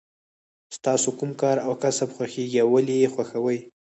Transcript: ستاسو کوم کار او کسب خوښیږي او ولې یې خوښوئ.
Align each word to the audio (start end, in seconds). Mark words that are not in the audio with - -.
ستاسو 0.77 1.09
کوم 1.17 1.31
کار 1.41 1.57
او 1.65 1.71
کسب 1.83 2.09
خوښیږي 2.15 2.57
او 2.63 2.69
ولې 2.73 2.95
یې 3.01 3.09
خوښوئ. 3.13 3.59